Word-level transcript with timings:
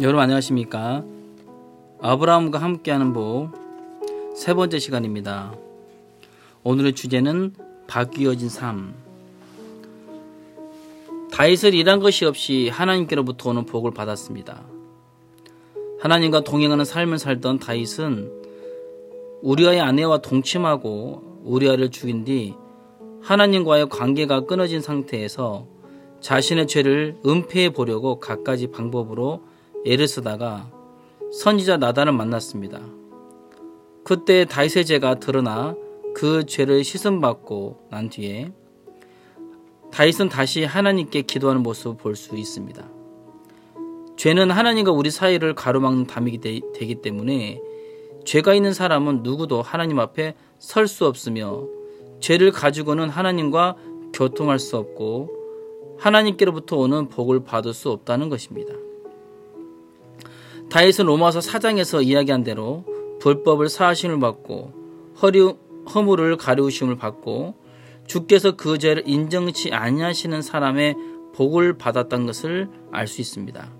여러분 0.00 0.20
안녕하십니까? 0.20 1.04
아브라함과 2.00 2.58
함께하는 2.58 3.12
복 3.12 3.62
세 4.34 4.54
번째 4.54 4.78
시간입니다. 4.78 5.54
오늘의 6.64 6.94
주제는 6.94 7.54
바뀌어진 7.86 8.48
삶. 8.48 8.94
다윗을 11.30 11.74
일한 11.74 12.00
것이 12.00 12.24
없이 12.24 12.70
하나님께로부터 12.70 13.50
오는 13.50 13.66
복을 13.66 13.92
받았습니다. 13.92 14.62
하나님과 16.00 16.40
동행하는 16.40 16.84
삶을 16.84 17.18
살던 17.18 17.58
다윗은 17.58 18.32
우리아의 19.42 19.80
아내와 19.80 20.18
동침하고 20.18 21.42
우리아를 21.44 21.90
죽인 21.90 22.24
뒤 22.24 22.54
하나님과의 23.20 23.88
관계가 23.90 24.46
끊어진 24.46 24.80
상태에서 24.80 25.66
자신의 26.20 26.66
죄를 26.66 27.16
은폐해 27.26 27.70
보려고 27.70 28.18
갖가지 28.18 28.68
방법으로 28.68 29.42
애를 29.84 30.06
쓰다가 30.06 30.70
선지자 31.32 31.78
나단을 31.78 32.12
만났습니다. 32.12 32.80
그때 34.04 34.44
다윗의 34.44 34.84
죄가 34.86 35.16
드러나 35.16 35.74
그 36.14 36.44
죄를 36.44 36.84
씻음받고 36.84 37.88
난 37.90 38.08
뒤에 38.10 38.52
다윗은 39.92 40.28
다시 40.28 40.64
하나님께 40.64 41.22
기도하는 41.22 41.62
모습을 41.62 41.96
볼 41.96 42.16
수 42.16 42.36
있습니다. 42.36 42.88
죄는 44.16 44.50
하나님과 44.50 44.92
우리 44.92 45.10
사이를 45.10 45.54
가로막는 45.54 46.06
담이 46.06 46.38
되기 46.38 46.94
때문에 46.96 47.60
죄가 48.24 48.54
있는 48.54 48.72
사람은 48.72 49.22
누구도 49.22 49.62
하나님 49.62 49.98
앞에 49.98 50.34
설 50.58 50.86
수 50.86 51.06
없으며 51.06 51.66
죄를 52.20 52.52
가지고는 52.52 53.08
하나님과 53.08 53.76
교통할 54.12 54.58
수 54.58 54.76
없고 54.76 55.96
하나님께로부터 55.98 56.76
오는 56.76 57.08
복을 57.08 57.42
받을 57.44 57.74
수 57.74 57.90
없다는 57.90 58.28
것입니다. 58.28 58.74
다윗은 60.72 61.04
로마서 61.04 61.40
4장에서 61.40 62.02
이야기한 62.02 62.44
대로 62.44 62.86
불법을 63.20 63.68
사하심을 63.68 64.20
받고 64.20 64.72
허리, 65.20 65.54
허물을 65.94 66.38
가려우심을 66.38 66.96
받고 66.96 67.54
주께서 68.06 68.56
그 68.56 68.78
죄를 68.78 69.02
인정치 69.06 69.70
아니하시는 69.70 70.40
사람의 70.40 70.96
복을 71.34 71.76
받았던 71.76 72.24
것을 72.24 72.70
알 72.90 73.06
수 73.06 73.20
있습니다. 73.20 73.70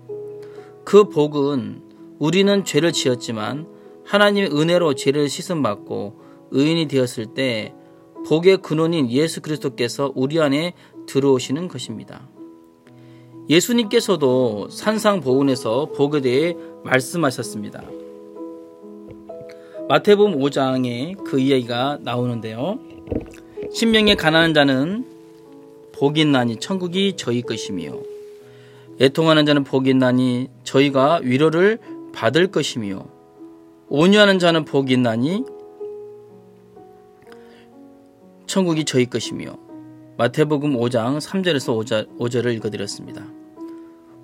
그 0.85 1.09
복은 1.09 1.81
우리는 2.19 2.63
죄를 2.63 2.91
지었지만 2.91 3.67
하나님의 4.05 4.51
은혜로 4.51 4.93
죄를 4.93 5.29
씻음받고 5.29 6.21
의인이 6.51 6.87
되었을 6.89 7.33
때 7.33 7.73
복의 8.27 8.57
근원인 8.57 9.09
예수 9.09 9.41
그리스도께서 9.41 10.11
우리 10.13 10.39
안에 10.39 10.75
들어오시는 11.07 11.69
것입니다. 11.69 12.29
예수님께서도 13.49 14.69
산상보훈에서 14.69 15.87
복에 15.95 16.21
대해 16.21 16.55
말씀하셨습니다. 16.83 17.83
마태복음 19.89 20.39
5장에 20.39 21.21
그 21.25 21.39
이야기가 21.39 21.99
나오는데요. 22.01 22.79
신명에 23.73 24.15
가난한 24.15 24.53
자는 24.53 25.05
복이 25.93 26.21
있나니 26.21 26.57
천국이 26.57 27.13
저희 27.17 27.41
것이며 27.41 27.93
애통하는 29.01 29.45
자는 29.45 29.63
복이 29.63 29.89
있나니 29.89 30.47
저희가 30.63 31.19
위로를 31.23 31.79
받을 32.13 32.47
것이며 32.47 33.05
온유하는 33.89 34.39
자는 34.39 34.65
복이 34.65 34.93
있나니 34.93 35.43
천국이 38.47 38.85
저희 38.85 39.05
것이며 39.05 39.62
마태복음 40.15 40.75
5장 40.75 41.19
3절에서 41.19 42.07
5절, 42.19 42.45
을 42.45 42.53
읽어드렸습니다. 42.53 43.23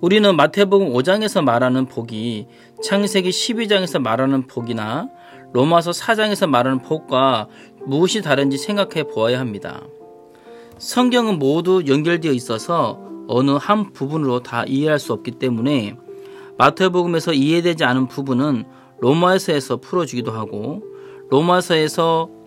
우리는 0.00 0.36
마태복음 0.36 0.92
5장에서 0.92 1.42
말하는 1.42 1.86
복이 1.86 2.46
창세기 2.82 3.30
12장에서 3.30 4.00
말하는 4.00 4.46
복이나 4.46 5.08
로마서 5.52 5.90
4장에서 5.90 6.48
말하는 6.48 6.80
복과 6.80 7.48
무엇이 7.86 8.22
다른지 8.22 8.56
생각해 8.56 9.02
보아야 9.08 9.40
합니다. 9.40 9.82
성경은 10.78 11.40
모두 11.40 11.82
연결되어 11.86 12.32
있어서 12.32 13.00
어느 13.26 13.50
한 13.50 13.92
부분으로 13.92 14.44
다 14.44 14.64
이해할 14.64 15.00
수 15.00 15.12
없기 15.12 15.32
때문에 15.32 15.96
마태복음에서 16.56 17.32
이해되지 17.32 17.82
않은 17.82 18.06
부분은 18.06 18.64
로마서에서 19.00 19.78
풀어주기도 19.78 20.30
하고 20.30 20.82
로마서에서 21.30 22.39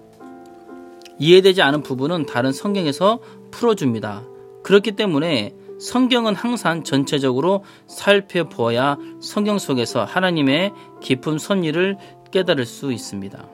이해되지 1.20 1.62
않은 1.62 1.84
부분은 1.84 2.26
다른 2.26 2.52
성경에서 2.52 3.20
풀어줍니다. 3.52 4.24
그렇기 4.64 4.94
때문에 4.94 5.54
성경은 5.80 6.36
항상 6.36 6.84
전체적으로 6.84 7.64
살펴보아야 7.88 8.98
성경 9.22 9.60
속에서 9.60 10.06
하나님의 10.06 10.72
깊은 11.02 11.38
섭리를 11.38 11.98
깨달을 12.32 12.66
수 12.66 12.92
있습니다. 12.92 13.48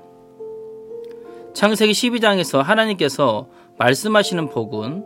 창세기 1.54 1.92
12장에서 1.92 2.62
하나님께서 2.62 3.48
말씀하시는 3.78 4.50
복은 4.50 5.06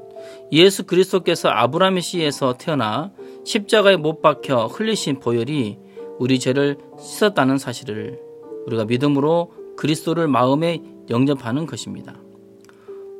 예수 0.52 0.86
그리스도께서 0.86 1.50
아브라함의 1.50 2.02
씨에서 2.02 2.56
태어나 2.58 3.12
십자가에 3.46 3.96
못 3.96 4.22
박혀 4.22 4.68
흘리신 4.68 5.20
보혈이 5.20 5.80
우리 6.20 6.40
죄를 6.40 6.78
씻었다는 7.00 7.58
사실을 7.58 8.20
우리가 8.66 8.86
믿음으로 8.86 9.52
그리스도를 9.78 10.28
마음에 10.28 10.82
영접하는 11.10 11.66
것입니다. 11.66 12.23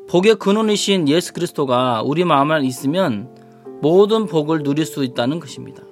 복의 0.10 0.36
근원이신 0.36 1.08
예수 1.10 1.34
그리스도가 1.34 2.02
우리 2.04 2.24
마음 2.24 2.52
안에 2.52 2.66
있으면 2.68 3.30
모든 3.82 4.26
복을 4.26 4.64
누릴 4.64 4.86
수 4.86 5.04
있다는 5.04 5.40
것입니다. 5.40 5.84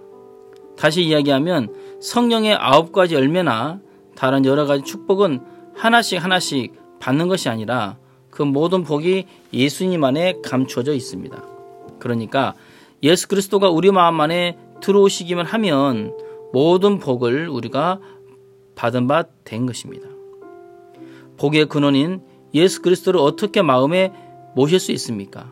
다시 0.78 1.04
이야기하면 1.04 1.74
성령의 2.00 2.56
아홉 2.56 2.92
가지 2.92 3.16
열매나 3.16 3.80
다른 4.16 4.46
여러 4.46 4.66
가지 4.66 4.84
축복은 4.84 5.42
하나씩 5.76 6.24
하나씩 6.24 6.74
받는 7.00 7.28
것이 7.28 7.50
아니라 7.50 7.98
그 8.30 8.44
모든 8.44 8.84
복이 8.84 9.26
예수님 9.54 10.04
안에 10.04 10.36
감춰져 10.44 10.94
있습니다. 10.94 11.44
그러니까 12.00 12.54
예수 13.04 13.28
그리스도가 13.28 13.70
우리 13.70 13.92
마음 13.92 14.20
안에 14.22 14.58
들어오시기만 14.82 15.46
하면 15.46 16.16
모든 16.54 17.00
복을 17.00 17.50
우리가 17.50 18.00
받은 18.76 19.08
바 19.08 19.24
된 19.44 19.66
것입니다. 19.66 20.08
복의 21.38 21.66
근원인 21.66 22.22
예수 22.54 22.82
그리스도를 22.82 23.20
어떻게 23.20 23.62
마음에 23.62 24.14
모실 24.56 24.80
수 24.80 24.92
있습니까? 24.92 25.52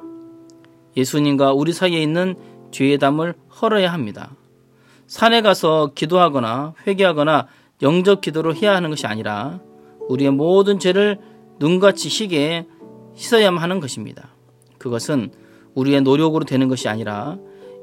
예수님과 0.98 1.54
우리 1.54 1.72
사이에 1.72 2.02
있는 2.02 2.36
죄의 2.72 2.98
담을 2.98 3.36
헐어야 3.62 3.92
합니다. 3.92 4.36
산에 5.08 5.42
가서 5.42 5.92
기도하거나 5.96 6.74
회개하거나 6.86 7.48
영적 7.82 8.22
기도를 8.22 8.56
해야 8.56 8.76
하는 8.76 8.90
것이 8.90 9.08
아니라 9.08 9.60
우리의 10.10 10.32
모든 10.32 10.80
죄를 10.80 11.20
눈같이 11.60 12.10
시게 12.10 12.68
씻어야만 13.16 13.62
하는 13.62 13.80
것입니다. 13.80 14.30
그것은 14.78 15.32
우리의 15.76 16.02
노력으로 16.02 16.46
되는 16.46 16.68
것이 16.68 16.88
아니라 16.90 17.38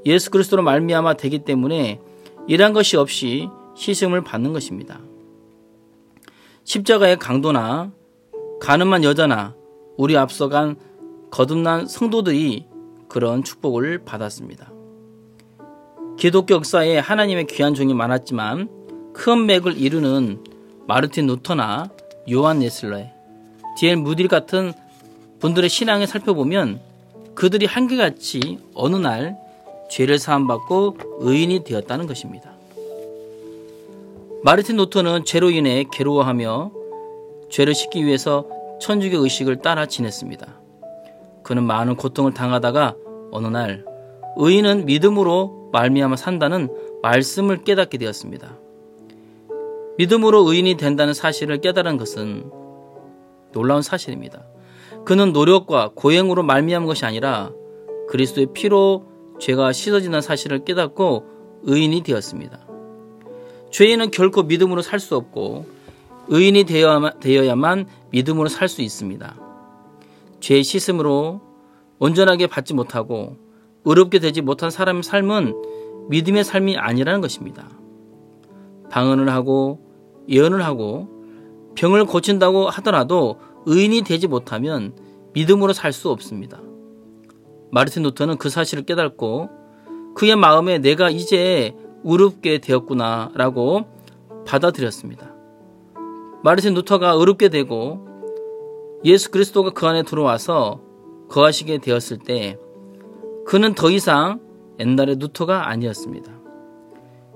예수 0.05 0.31
그리스도로 0.31 0.63
말미암아 0.63 1.15
되기 1.15 1.41
때문에 1.41 2.01
일한 2.47 2.73
것이 2.73 2.97
없이 2.97 3.49
시승을 3.75 4.23
받는 4.23 4.53
것입니다. 4.53 5.01
십자가의 6.65 7.19
강도나 7.19 7.93
가늠한 8.61 9.05
여자나 9.05 9.55
우리 9.97 10.17
앞서간 10.17 10.77
거듭난 11.31 11.87
성도들이 11.87 12.67
그런 13.09 13.45
축복을 13.45 14.05
받았습니다. 14.05 14.73
기독교 16.19 16.55
역사에 16.55 16.99
하나님의 16.99 17.47
귀한 17.47 17.75
종이 17.75 17.93
많았지만 17.95 18.71
큰 19.13 19.47
맥을 19.47 19.79
이루는 19.79 20.45
마르틴 20.87 21.27
루터나 21.27 21.91
요한 22.33 22.61
네슬러의 22.61 23.13
디엘 23.77 23.97
무딜 23.97 24.29
같은 24.29 24.73
분들의 25.41 25.69
신앙을 25.69 26.07
살펴보면 26.07 26.81
그들이 27.35 27.67
한결같이 27.67 28.59
어느 28.75 28.97
날 28.97 29.37
죄를 29.91 30.19
사함받고 30.19 30.97
의인이 31.21 31.65
되었다는 31.65 32.07
것입니다. 32.07 32.53
마르틴 34.43 34.77
루터는 34.77 35.25
죄로 35.25 35.51
인해 35.51 35.85
괴로워하며 35.93 36.71
죄를 37.57 37.75
씻기 37.75 38.05
위해서 38.05 38.47
천주교 38.83 39.17
의식을 39.17 39.57
따라 39.63 39.87
지냈습니다. 39.87 40.61
그는 41.43 41.65
많은 41.65 41.97
고통을 41.97 42.35
당하다가 42.35 42.97
어느 43.33 43.47
날 43.47 43.83
의인은 44.37 44.85
믿음으로 44.85 45.71
말미암아 45.73 46.17
산다는 46.17 46.69
말씀을 47.01 47.65
깨닫게 47.65 47.97
되었습니다. 47.97 48.59
믿음으로 49.97 50.41
의인이 50.41 50.77
된다는 50.77 51.15
사실을 51.15 51.63
깨달은 51.63 51.97
것은 51.97 52.51
놀라운 53.53 53.81
사실입니다. 53.81 54.45
그는 55.07 55.33
노력과 55.33 55.93
고행으로 55.95 56.43
말미암은 56.43 56.87
것이 56.87 57.07
아니라 57.07 57.53
그리스도의 58.11 58.49
피로 58.53 59.07
죄가 59.39 59.73
씻어지는 59.73 60.21
사실을 60.21 60.67
깨닫고 60.67 61.25
의인이 61.63 62.03
되었습니다. 62.03 62.67
죄인은 63.71 64.11
결코 64.11 64.43
믿음으로 64.43 64.83
살 64.83 65.01
수 65.01 65.17
없고 65.17 65.76
의인이 66.29 66.65
되어야만 66.65 67.87
믿음으로 68.11 68.49
살 68.49 68.69
수 68.69 68.83
있습니다. 68.83 69.37
죄의 70.41 70.63
씻음으로 70.65 71.41
온전하게 71.99 72.47
받지 72.47 72.75
못하고 72.75 73.37
의롭게 73.85 74.19
되지 74.19 74.43
못한 74.43 74.71
사람의 74.71 75.03
삶은 75.03 75.55
믿음의 76.09 76.45
삶이 76.45 76.77
아니라는 76.77 77.21
것입니다. 77.21 77.69
방언을 78.91 79.29
하고 79.31 79.81
예언을 80.29 80.65
하고 80.65 81.09
병을 81.77 82.05
고친다고 82.05 82.69
하더라도 82.71 83.39
의인이 83.67 84.03
되지 84.03 84.27
못하면 84.29 84.95
믿음으로 85.35 85.73
살 85.73 85.93
수 85.93 86.11
없습니다. 86.11 86.61
마르틴 87.71 88.03
루터는 88.05 88.39
그 88.39 88.49
사실을 88.49 88.85
깨닫고 88.85 89.51
그의 90.15 90.37
마음에 90.37 90.79
내가 90.79 91.11
이제 91.11 91.75
의롭게 92.05 92.59
되었구나라고 92.59 93.85
받아들였습니다. 94.47 95.36
마르틴 96.47 96.75
루터가 96.75 97.11
의롭게 97.11 97.49
되고 97.49 98.07
예수 99.05 99.33
그리스도가 99.33 99.71
그 99.71 99.85
안에 99.85 100.05
들어와서 100.05 100.81
거하시게 101.29 101.79
되었을 101.79 102.19
때 102.19 102.57
그는 103.45 103.75
더 103.75 103.91
이상 103.91 104.39
옛날의 104.79 105.17
루터가 105.19 105.69
아니었습니다. 105.69 106.31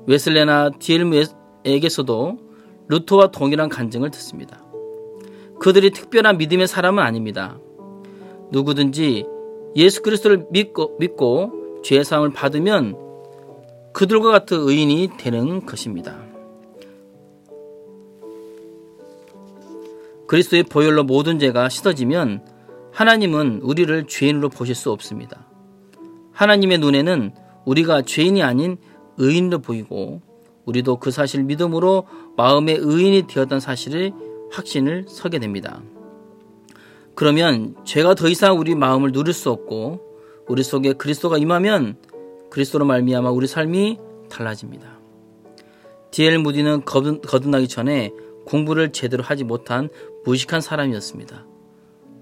웨슬레나 0.06 0.70
디엘무에게서도 0.78 2.38
루터와 2.86 3.32
동일한 3.32 3.68
간증을 3.68 4.12
듣습니다. 4.12 4.62
그들이 5.58 5.90
특별한 5.90 6.38
믿음의 6.38 6.68
사람은 6.68 7.02
아닙니다. 7.02 7.58
누구든지 8.52 9.26
예수 9.74 10.02
그리스도를 10.02 10.46
믿고, 10.52 10.96
믿고 11.00 11.82
죄의 11.82 12.04
사함을 12.04 12.32
받으면 12.32 12.96
그들과 13.92 14.30
같은 14.30 14.60
의인이 14.60 15.10
되는 15.18 15.66
것입니다. 15.66 16.29
그리스도의 20.30 20.62
보혈로 20.62 21.02
모든 21.02 21.40
죄가 21.40 21.68
씻어지면 21.68 22.46
하나님은 22.92 23.62
우리를 23.64 24.06
죄인으로 24.06 24.48
보실 24.48 24.76
수 24.76 24.92
없습니다. 24.92 25.44
하나님의 26.30 26.78
눈에는 26.78 27.34
우리가 27.64 28.02
죄인이 28.02 28.40
아닌 28.40 28.76
의인으로 29.16 29.58
보이고 29.58 30.22
우리도 30.66 31.00
그 31.00 31.10
사실 31.10 31.42
믿음으로 31.42 32.06
마음의 32.36 32.76
의인이 32.78 33.26
되었던 33.26 33.58
사실을 33.58 34.12
확신을 34.52 35.06
서게 35.08 35.40
됩니다. 35.40 35.82
그러면 37.16 37.74
죄가 37.84 38.14
더 38.14 38.28
이상 38.28 38.56
우리 38.56 38.76
마음을 38.76 39.10
누릴 39.10 39.34
수 39.34 39.50
없고 39.50 40.00
우리 40.46 40.62
속에 40.62 40.92
그리스도가 40.92 41.38
임하면 41.38 41.96
그리스도로 42.50 42.84
말미암아 42.84 43.30
우리 43.30 43.48
삶이 43.48 43.98
달라집니다. 44.28 45.00
디엘 46.12 46.38
무디는 46.38 46.84
거듭나기 46.84 47.66
전에 47.66 48.12
공부를 48.46 48.92
제대로 48.92 49.22
하지 49.22 49.44
못한 49.44 49.88
무식한 50.24 50.60
사람이었습니다. 50.60 51.46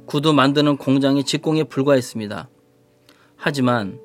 구두 0.07 0.33
만드는 0.33 0.77
공장의 0.77 1.25
직공에 1.25 1.65
불과했습니다. 1.65 2.49
하지만 3.37 4.01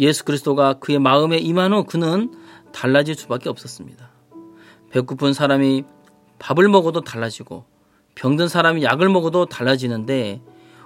예수 0.00 0.24
그리스도가 0.24 0.74
그의 0.74 0.98
마음에 0.98 1.38
임한 1.38 1.72
후 1.72 1.84
그는 1.84 2.32
달라질 2.72 3.14
수밖에 3.14 3.48
없었습니다. 3.48 4.10
배고픈 4.90 5.32
사람이 5.32 5.84
밥을 6.38 6.68
먹어도 6.68 7.00
달라지고 7.00 7.64
병든 8.14 8.48
사람이 8.48 8.84
약을 8.84 9.08
먹어도 9.08 9.46
달라지는데 9.46 10.40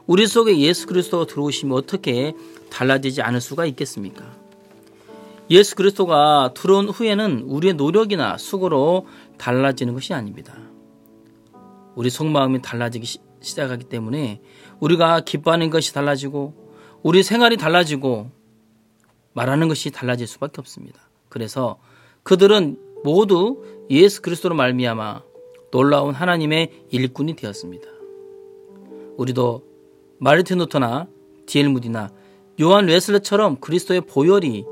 우리 0.06 0.26
속에 0.26 0.58
예수 0.58 0.86
그리스도가 0.86 1.26
들어오시면 1.26 1.76
어떻게 1.76 2.34
달라지지 2.70 3.22
않을 3.22 3.40
수가 3.40 3.66
있겠습니까? 3.66 4.24
예수 5.50 5.76
그리스도가 5.76 6.54
들어온 6.54 6.88
후에는 6.88 7.42
우리의 7.46 7.74
노력이나 7.74 8.38
수고로 8.38 9.06
달라지는 9.36 9.94
것이 9.94 10.14
아닙니다. 10.14 10.54
우리 11.94 12.10
속마음이 12.10 12.62
달라지기 12.62 13.06
시 13.06 13.56
작하기 13.56 13.84
때문에 13.84 14.40
우리가 14.80 15.20
기뻐하는 15.20 15.70
것이 15.70 15.92
달라지고 15.92 16.54
우리 17.02 17.22
생활이 17.22 17.56
달라지고 17.56 18.30
말하는 19.32 19.68
것이 19.68 19.90
달라질 19.90 20.26
수밖에 20.26 20.60
없습니다. 20.60 21.00
그래서 21.28 21.78
그들은 22.22 22.78
모두 23.02 23.64
예수 23.90 24.22
그리스도로 24.22 24.54
말미암아 24.54 25.22
놀라운 25.72 26.14
하나님의 26.14 26.84
일꾼이 26.90 27.34
되었습니다. 27.34 27.88
우리도 29.16 29.64
마르틴 30.18 30.58
루터나 30.58 31.08
디엘 31.46 31.68
무디나 31.68 32.10
요한 32.60 32.86
웨슬레처럼 32.86 33.56
그리스도의 33.56 34.02
보혈이 34.02 34.64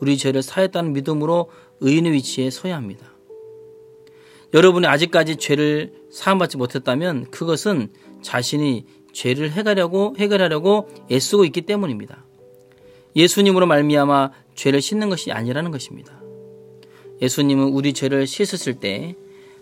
우리 0.00 0.16
죄를 0.16 0.42
사했다는 0.42 0.92
믿음으로 0.94 1.50
의인의 1.80 2.12
위치에 2.12 2.50
서야 2.50 2.76
합니다. 2.76 3.06
여러분이 4.54 4.86
아직까지 4.86 5.36
죄를 5.36 5.92
사함받지 6.10 6.56
못했다면 6.56 7.30
그것은 7.30 7.88
자신이 8.22 8.86
죄를 9.12 9.50
해결하려고 9.50 10.14
해결하려고 10.18 10.88
애쓰고 11.10 11.44
있기 11.46 11.62
때문입니다. 11.62 12.24
예수님으로 13.16 13.66
말미암아 13.66 14.30
죄를 14.54 14.80
씻는 14.80 15.08
것이 15.08 15.32
아니라는 15.32 15.70
것입니다. 15.70 16.20
예수님은 17.22 17.68
우리 17.68 17.92
죄를 17.92 18.26
씻으실 18.26 18.74
때 18.74 19.16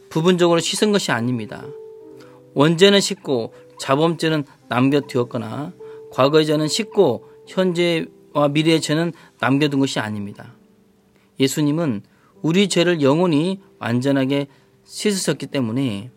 부분적으로 0.08 0.60
씻은 0.60 0.92
것이 0.92 1.12
아닙니다. 1.12 1.64
원죄는 2.54 3.00
씻고 3.00 3.54
자범죄는 3.78 4.44
남겨두었거나 4.68 5.72
과거의 6.10 6.46
죄는 6.46 6.68
씻고 6.68 7.28
현재와 7.46 8.48
미래의 8.50 8.80
죄는 8.80 9.12
남겨둔 9.40 9.80
것이 9.80 9.98
아닙니다. 10.00 10.54
예수님은 11.38 12.02
우리 12.42 12.68
죄를 12.68 13.02
영원히 13.02 13.60
완전하게 13.78 14.48
씻으셨기 14.84 15.46
때문에 15.46 16.10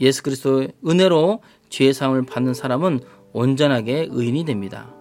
예수 0.00 0.22
그리스도의 0.22 0.72
은혜로 0.86 1.40
죄의 1.70 1.92
사함을 1.94 2.26
받는 2.26 2.54
사람은 2.54 3.00
온전하게 3.32 4.08
의인이 4.10 4.44
됩니다. 4.44 4.94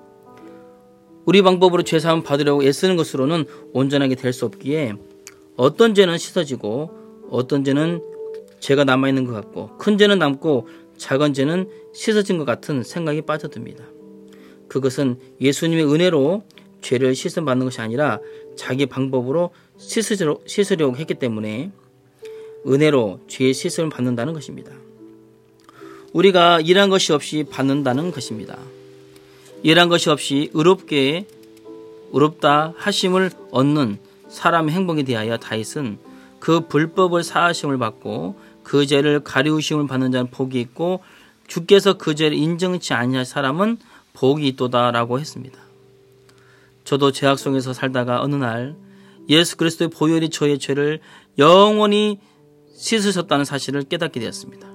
우리 1.25 1.41
방법으로 1.41 1.83
죄 1.83 1.99
사함 1.99 2.23
받으려고 2.23 2.63
애쓰는 2.63 2.95
것으로는 2.95 3.45
온전하게 3.73 4.15
될 4.15 4.33
수 4.33 4.45
없기에 4.45 4.93
어떤 5.57 5.93
죄는 5.93 6.17
씻어지고 6.17 6.91
어떤 7.29 7.63
죄는 7.63 8.01
죄가 8.59 8.85
남아 8.85 9.09
있는 9.09 9.25
것 9.25 9.33
같고 9.33 9.77
큰 9.77 9.97
죄는 9.97 10.19
남고 10.19 10.67
작은 10.97 11.33
죄는 11.33 11.69
씻어진 11.93 12.37
것 12.37 12.45
같은 12.45 12.83
생각이 12.83 13.21
빠져듭니다. 13.23 13.83
그것은 14.67 15.19
예수님의 15.41 15.85
은혜로 15.85 16.43
죄를 16.81 17.15
씻음 17.15 17.45
받는 17.45 17.65
것이 17.65 17.81
아니라 17.81 18.19
자기 18.55 18.85
방법으로 18.85 19.51
씻으려고, 19.77 20.95
했기 20.95 21.13
때문에 21.13 21.71
은혜로 22.67 23.21
죄의 23.27 23.53
씻음을 23.53 23.89
받는다는 23.89 24.33
것입니다. 24.33 24.71
우리가 26.13 26.61
일한 26.61 26.89
것이 26.89 27.13
없이 27.13 27.45
받는다는 27.49 28.11
것입니다. 28.11 28.57
일한 29.63 29.89
것이 29.89 30.09
없이 30.09 30.49
의롭게 30.53 31.27
의롭다 32.11 32.73
하심을 32.77 33.31
얻는 33.51 33.97
사람의 34.29 34.73
행복에 34.73 35.03
대하여 35.03 35.37
다윗은 35.37 35.97
그 36.39 36.61
불법을 36.67 37.23
사하심을 37.23 37.77
받고 37.77 38.35
그 38.63 38.85
죄를 38.85 39.21
가리우심을 39.21 39.87
받는 39.87 40.11
자는 40.11 40.29
복이 40.29 40.59
있고 40.59 41.01
주께서 41.47 41.97
그 41.97 42.15
죄를 42.15 42.37
인정치 42.37 42.93
아니할 42.93 43.25
사람은 43.25 43.77
복이 44.13 44.47
있도다라고 44.47 45.19
했습니다. 45.19 45.59
저도 46.83 47.11
죄악 47.11 47.39
속에서 47.39 47.73
살다가 47.73 48.21
어느 48.21 48.35
날 48.35 48.75
예수 49.29 49.57
그리스도의 49.57 49.89
보혈이 49.89 50.29
저의 50.29 50.59
죄를 50.59 50.99
영원히 51.37 52.19
씻으셨다는 52.77 53.43
사실을 53.43 53.83
깨닫게 53.83 54.19
되었습니다. 54.19 54.67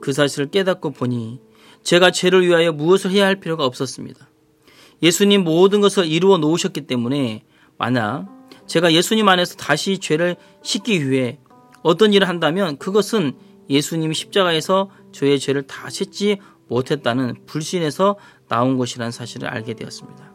그 0.00 0.12
사실을 0.12 0.50
깨닫고 0.50 0.90
보니 0.92 1.40
제가 1.82 2.10
죄를 2.10 2.46
위하여 2.46 2.72
무엇을 2.72 3.10
해야 3.10 3.26
할 3.26 3.36
필요가 3.36 3.64
없었습니다. 3.64 4.28
예수님 5.02 5.44
모든 5.44 5.80
것을 5.80 6.06
이루어 6.06 6.38
놓으셨기 6.38 6.82
때문에 6.82 7.44
만약 7.76 8.26
제가 8.66 8.92
예수님 8.92 9.28
안에서 9.28 9.56
다시 9.56 9.98
죄를 9.98 10.36
씻기 10.62 11.08
위해 11.08 11.38
어떤 11.82 12.12
일을 12.12 12.28
한다면 12.28 12.76
그것은 12.78 13.34
예수님이 13.70 14.14
십자가에서 14.14 14.90
저의 15.12 15.38
죄를 15.38 15.62
다 15.62 15.88
씻지 15.90 16.38
못했다는 16.68 17.46
불신에서 17.46 18.16
나온 18.48 18.78
것이라는 18.78 19.12
사실을 19.12 19.48
알게 19.48 19.74
되었습니다. 19.74 20.32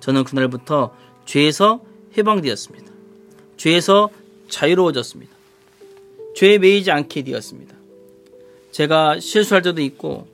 저는 0.00 0.24
그날부터 0.24 0.94
죄에서 1.26 1.82
해방되었습니다. 2.16 2.92
죄에서 3.56 4.08
자유로워졌습니다. 4.48 5.37
죄에 6.38 6.58
매이지 6.58 6.92
않게 6.92 7.22
되었습니다. 7.22 7.74
제가 8.70 9.18
실수할 9.18 9.60
때도 9.60 9.82
있고 9.82 10.28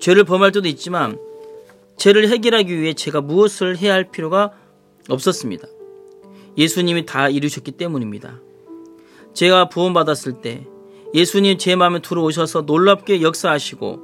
죄를 0.00 0.24
범할 0.24 0.52
때도 0.52 0.66
있지만 0.68 1.18
죄를 1.98 2.30
해결하기 2.30 2.80
위해 2.80 2.94
제가 2.94 3.20
무엇을 3.20 3.76
해야 3.76 3.92
할 3.92 4.10
필요가 4.10 4.52
없었습니다. 5.10 5.68
예수님이 6.56 7.04
다 7.04 7.28
이루셨기 7.28 7.72
때문입니다. 7.72 8.40
제가 9.34 9.68
구원받았을 9.68 10.40
때 10.40 10.66
예수님 11.12 11.58
제 11.58 11.76
마음에 11.76 12.00
들어오셔서 12.00 12.62
놀랍게 12.62 13.20
역사하시고 13.20 14.00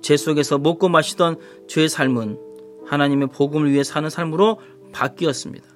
제 0.00 0.16
속에서 0.16 0.58
먹고 0.58 0.88
마시던 0.88 1.40
죄의 1.66 1.88
삶은 1.88 2.38
하나님의 2.86 3.30
복음을 3.32 3.72
위해 3.72 3.82
사는 3.82 4.08
삶으로 4.08 4.60
바뀌었습니다. 4.92 5.66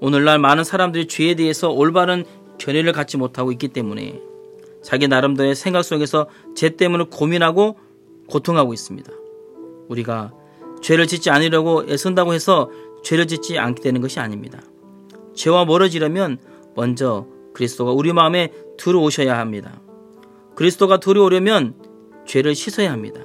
오늘날 0.00 0.38
많은 0.38 0.64
사람들이 0.64 1.08
죄에 1.08 1.34
대해서 1.34 1.68
올바른 1.68 2.24
견해를 2.58 2.92
갖지 2.92 3.16
못하고 3.16 3.52
있기 3.52 3.68
때문에 3.68 4.20
자기 4.82 5.08
나름대로의 5.08 5.54
생각 5.54 5.82
속에서 5.82 6.26
죄 6.54 6.70
때문에 6.70 7.06
고민하고 7.10 7.76
고통하고 8.28 8.72
있습니다. 8.72 9.10
우리가 9.88 10.32
죄를 10.82 11.06
짓지 11.06 11.30
않으려고 11.30 11.84
애쓴다고 11.88 12.34
해서 12.34 12.70
죄를 13.02 13.26
짓지 13.26 13.58
않게 13.58 13.82
되는 13.82 14.00
것이 14.00 14.20
아닙니다. 14.20 14.60
죄와 15.34 15.64
멀어지려면 15.64 16.38
먼저 16.74 17.26
그리스도가 17.54 17.92
우리 17.92 18.12
마음에 18.12 18.52
들어오셔야 18.76 19.38
합니다. 19.38 19.80
그리스도가 20.54 20.98
들어오려면 20.98 21.74
죄를 22.26 22.54
씻어야 22.54 22.92
합니다. 22.92 23.20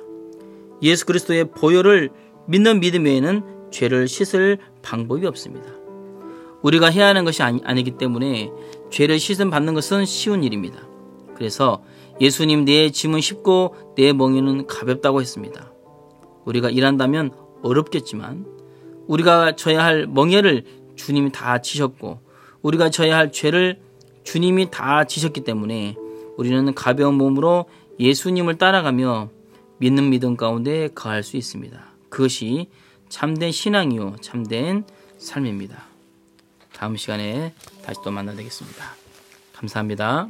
예수 0.82 1.06
그리스도의 1.06 1.52
보혈을 1.52 2.10
믿는 2.48 2.80
믿음 2.80 3.06
외에는 3.06 3.44
죄를 3.72 4.08
씻을 4.08 4.58
방법이 4.82 5.26
없습니다. 5.28 5.70
우리가 6.62 6.88
해야 6.88 7.08
하는 7.08 7.26
것이 7.26 7.42
아니, 7.44 7.62
아니기 7.64 7.92
때문에 7.92 8.52
죄를 8.90 9.20
씻음 9.20 9.50
받는 9.50 9.74
것은 9.74 10.06
쉬운 10.06 10.44
일입니다. 10.44 10.88
그래서 11.36 11.84
예수님 12.20 12.66
내 12.66 12.90
짐은 12.90 13.22
쉽고 13.22 13.76
내 13.96 14.14
멍에는 14.14 14.68
가볍다고 14.68 15.22
했습니다. 15.22 15.72
우리가 16.46 16.70
일한다면 16.70 17.32
어렵겠지만 17.62 18.46
우리가 19.08 19.56
져야 19.56 19.84
할 19.84 20.08
멍에를 20.08 20.64
주님이 20.96 21.32
다 21.32 21.62
지셨고 21.62 22.20
우리가 22.62 22.90
져야 22.90 23.18
할 23.18 23.32
죄를 23.32 23.80
주님이 24.24 24.70
다 24.70 25.06
지셨기 25.06 25.42
때문에 25.42 25.96
우리는 26.38 26.74
가벼운 26.74 27.16
몸으로 27.16 27.66
예수님을 28.00 28.58
따라가며 28.58 29.30
믿는 29.78 30.10
믿음 30.10 30.36
가운데 30.38 30.90
거할 30.94 31.24
수 31.24 31.38
있습니다. 31.38 31.80
그것이 32.10 32.68
참된 33.08 33.52
신앙이요 33.52 34.18
참된 34.22 34.84
삶입니다. 35.18 35.89
다음 36.80 36.96
시간에 36.96 37.54
다시 37.84 38.00
또 38.06 38.10
만나 38.10 38.34
되겠습니다. 38.34 38.96
감사합니다. 39.54 40.30